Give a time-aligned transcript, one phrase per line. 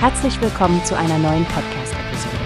[0.00, 2.36] Herzlich willkommen zu einer neuen Podcast-Episode.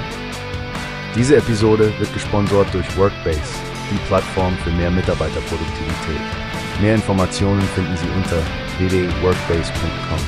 [1.15, 3.43] Diese Episode wird gesponsert durch Workbase,
[3.91, 6.21] die Plattform für mehr Mitarbeiterproduktivität.
[6.81, 8.39] Mehr Informationen finden Sie unter
[8.79, 10.19] www.workbase.com.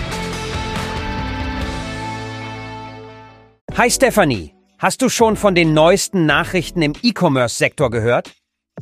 [3.78, 8.34] Hi Stephanie, hast du schon von den neuesten Nachrichten im E-Commerce-Sektor gehört?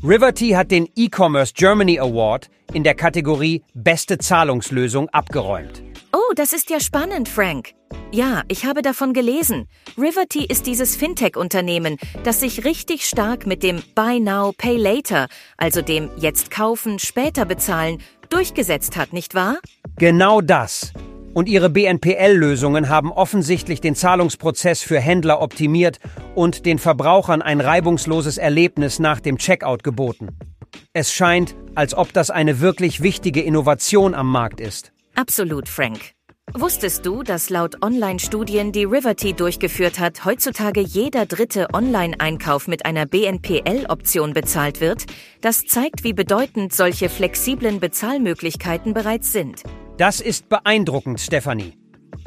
[0.02, 5.91] Riverty hat den E-Commerce Germany Award in der Kategorie Beste Zahlungslösung abgeräumt.
[6.14, 7.70] Oh, das ist ja spannend, Frank.
[8.10, 9.66] Ja, ich habe davon gelesen.
[9.96, 15.80] Riverty ist dieses Fintech-Unternehmen, das sich richtig stark mit dem Buy Now, Pay Later, also
[15.80, 19.56] dem Jetzt kaufen, später bezahlen, durchgesetzt hat, nicht wahr?
[19.96, 20.92] Genau das.
[21.32, 25.98] Und ihre BNPL-Lösungen haben offensichtlich den Zahlungsprozess für Händler optimiert
[26.34, 30.28] und den Verbrauchern ein reibungsloses Erlebnis nach dem Checkout geboten.
[30.92, 34.92] Es scheint, als ob das eine wirklich wichtige Innovation am Markt ist.
[35.14, 36.12] Absolut, Frank.
[36.54, 43.06] Wusstest du, dass laut Online-Studien, die Riverty durchgeführt hat, heutzutage jeder dritte Online-Einkauf mit einer
[43.06, 45.06] BNPL-Option bezahlt wird?
[45.40, 49.62] Das zeigt, wie bedeutend solche flexiblen Bezahlmöglichkeiten bereits sind.
[49.96, 51.72] Das ist beeindruckend, Stefanie.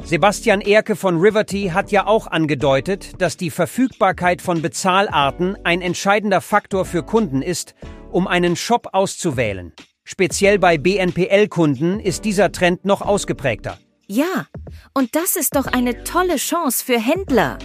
[0.02, 6.40] Sebastian Erke von Riverty hat ja auch angedeutet, dass die Verfügbarkeit von Bezahlarten ein entscheidender
[6.40, 7.74] Faktor für Kunden ist,
[8.10, 9.72] um einen Shop auszuwählen.
[10.08, 13.76] Speziell bei BNPL-Kunden ist dieser Trend noch ausgeprägter.
[14.06, 14.46] Ja,
[14.94, 17.58] und das ist doch eine tolle Chance für Händler.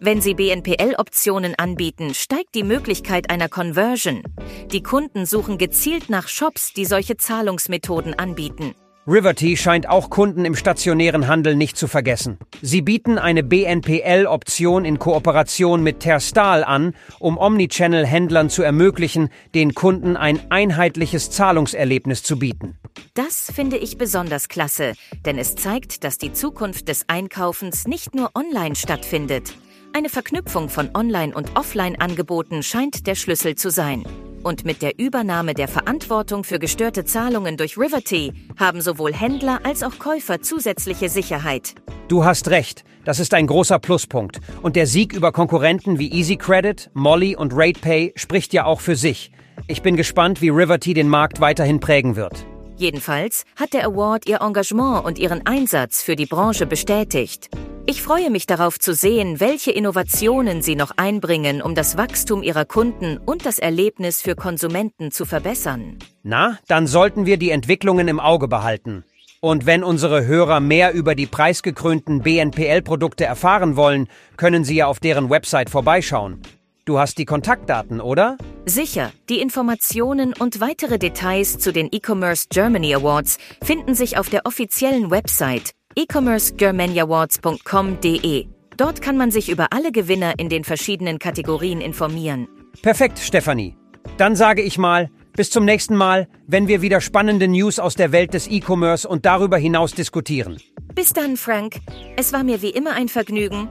[0.00, 4.24] Wenn sie BNPL-Optionen anbieten, steigt die Möglichkeit einer Conversion.
[4.72, 8.74] Die Kunden suchen gezielt nach Shops, die solche Zahlungsmethoden anbieten.
[9.06, 12.38] Riverty scheint auch Kunden im stationären Handel nicht zu vergessen.
[12.62, 20.16] Sie bieten eine BNPL-Option in Kooperation mit Terstal an, um Omnichannel-Händlern zu ermöglichen, den Kunden
[20.16, 22.78] ein einheitliches Zahlungserlebnis zu bieten.
[23.12, 24.94] Das finde ich besonders klasse,
[25.26, 29.54] denn es zeigt, dass die Zukunft des Einkaufens nicht nur online stattfindet.
[29.92, 34.04] Eine Verknüpfung von Online- und Offline-Angeboten scheint der Schlüssel zu sein.
[34.44, 39.82] Und mit der Übernahme der Verantwortung für gestörte Zahlungen durch Riverty haben sowohl Händler als
[39.82, 41.74] auch Käufer zusätzliche Sicherheit.
[42.08, 44.40] Du hast recht, das ist ein großer Pluspunkt.
[44.60, 48.96] Und der Sieg über Konkurrenten wie Easy Credit, Molly und RatePay spricht ja auch für
[48.96, 49.32] sich.
[49.66, 52.44] Ich bin gespannt, wie Riverty den Markt weiterhin prägen wird.
[52.76, 57.48] Jedenfalls hat der Award ihr Engagement und ihren Einsatz für die Branche bestätigt.
[57.94, 62.64] Ich freue mich darauf zu sehen, welche Innovationen sie noch einbringen, um das Wachstum ihrer
[62.64, 66.00] Kunden und das Erlebnis für Konsumenten zu verbessern.
[66.24, 69.04] Na, dann sollten wir die Entwicklungen im Auge behalten.
[69.40, 74.98] Und wenn unsere Hörer mehr über die preisgekrönten BNPL-Produkte erfahren wollen, können sie ja auf
[74.98, 76.42] deren Website vorbeischauen.
[76.86, 78.36] Du hast die Kontaktdaten, oder?
[78.66, 84.46] Sicher, die Informationen und weitere Details zu den E-Commerce Germany Awards finden sich auf der
[84.46, 88.46] offiziellen Website e-commercegermanyawards.com.de.
[88.76, 92.48] Dort kann man sich über alle Gewinner in den verschiedenen Kategorien informieren.
[92.82, 93.76] Perfekt, Stefanie.
[94.16, 98.12] Dann sage ich mal, bis zum nächsten Mal, wenn wir wieder spannende News aus der
[98.12, 100.60] Welt des E-Commerce und darüber hinaus diskutieren.
[100.94, 101.76] Bis dann, Frank.
[102.16, 103.68] Es war mir wie immer ein Vergnügen.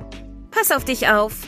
[0.52, 1.48] Pass auf dich auf.